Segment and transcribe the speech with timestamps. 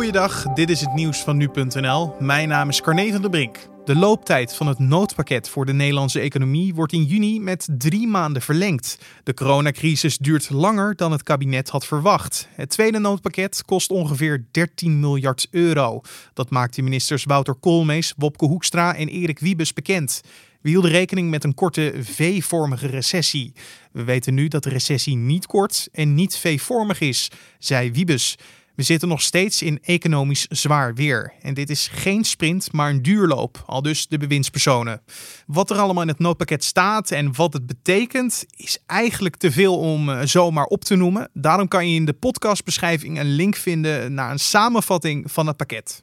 [0.00, 2.14] Goeiedag, dit is het nieuws van nu.nl.
[2.18, 3.58] Mijn naam is Carne van der Brink.
[3.84, 8.42] De looptijd van het noodpakket voor de Nederlandse economie wordt in juni met drie maanden
[8.42, 8.98] verlengd.
[9.24, 12.48] De coronacrisis duurt langer dan het kabinet had verwacht.
[12.50, 16.00] Het tweede noodpakket kost ongeveer 13 miljard euro.
[16.34, 20.20] Dat maakt de ministers Wouter Koolmees, Wopke Hoekstra en Erik Wiebes bekend.
[20.60, 23.52] We hielden rekening met een korte V-vormige recessie.
[23.92, 28.36] We weten nu dat de recessie niet kort en niet V-vormig is, zei Wiebes.
[28.74, 31.32] We zitten nog steeds in economisch zwaar weer.
[31.40, 35.02] En dit is geen sprint, maar een duurloop, al dus de bewindspersonen.
[35.46, 39.78] Wat er allemaal in het noodpakket staat en wat het betekent, is eigenlijk te veel
[39.78, 41.30] om uh, zomaar op te noemen.
[41.32, 45.98] Daarom kan je in de podcastbeschrijving een link vinden naar een samenvatting van het pakket.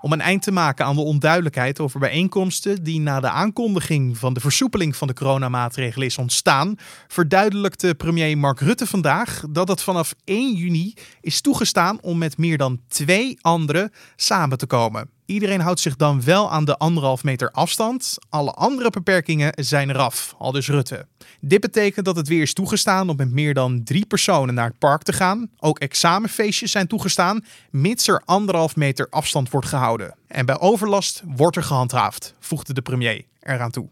[0.00, 4.32] Om een eind te maken aan de onduidelijkheid over bijeenkomsten die na de aankondiging van
[4.32, 6.74] de versoepeling van de coronamaatregelen is ontstaan,
[7.08, 12.58] verduidelijkte premier Mark Rutte vandaag dat het vanaf 1 juni is toegestaan om met meer
[12.58, 15.17] dan twee anderen samen te komen.
[15.28, 18.16] Iedereen houdt zich dan wel aan de anderhalf meter afstand.
[18.28, 21.06] Alle andere beperkingen zijn eraf, al dus Rutte.
[21.40, 24.78] Dit betekent dat het weer is toegestaan om met meer dan drie personen naar het
[24.78, 25.50] park te gaan.
[25.58, 30.14] Ook examenfeestjes zijn toegestaan, mits er anderhalf meter afstand wordt gehouden.
[30.26, 33.88] En bij overlast wordt er gehandhaafd, voegde de premier eraan toe.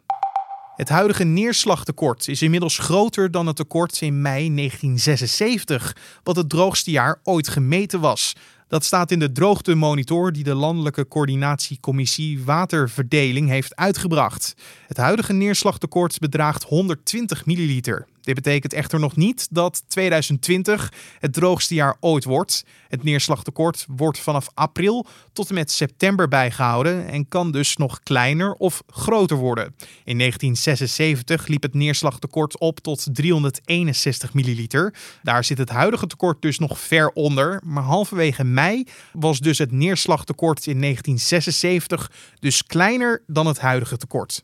[0.77, 6.91] Het huidige neerslagtekort is inmiddels groter dan het tekort in mei 1976, wat het droogste
[6.91, 8.35] jaar ooit gemeten was.
[8.69, 14.55] Dat staat in de droogtemonitor die de Landelijke Coördinatiecommissie Waterverdeling heeft uitgebracht.
[14.87, 18.07] Het huidige neerslagtekort bedraagt 120 milliliter.
[18.27, 22.65] Dit betekent echter nog niet dat 2020 het droogste jaar ooit wordt.
[22.89, 28.53] Het neerslagtekort wordt vanaf april tot en met september bijgehouden en kan dus nog kleiner
[28.53, 29.65] of groter worden.
[30.05, 34.95] In 1976 liep het neerslagtekort op tot 361 milliliter.
[35.23, 39.73] Daar zit het huidige tekort dus nog ver onder, maar halverwege mei was dus het
[39.73, 44.41] neerslagtekort in 1976 dus kleiner dan het huidige tekort.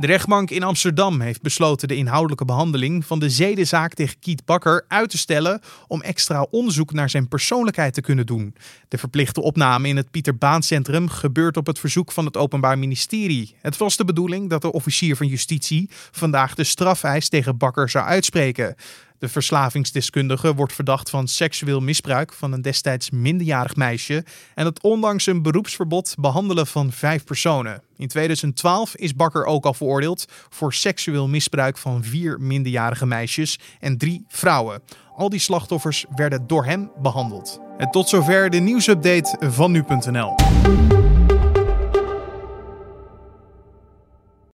[0.00, 4.84] De rechtbank in Amsterdam heeft besloten de inhoudelijke behandeling van de zedenzaak tegen Kiet Bakker
[4.88, 8.54] uit te stellen om extra onderzoek naar zijn persoonlijkheid te kunnen doen.
[8.88, 12.78] De verplichte opname in het Pieter Baan Centrum gebeurt op het verzoek van het Openbaar
[12.78, 13.54] Ministerie.
[13.60, 18.06] Het was de bedoeling dat de officier van justitie vandaag de strafeis tegen Bakker zou
[18.06, 18.74] uitspreken.
[19.18, 24.24] De verslavingsdeskundige wordt verdacht van seksueel misbruik van een destijds minderjarig meisje
[24.54, 27.82] en het ondanks een beroepsverbod behandelen van vijf personen.
[27.96, 33.98] In 2012 is Bakker ook al veroordeeld voor seksueel misbruik van vier minderjarige meisjes en
[33.98, 34.82] drie vrouwen.
[35.16, 37.60] Al die slachtoffers werden door hem behandeld.
[37.78, 40.34] En tot zover de nieuwsupdate van nu.nl.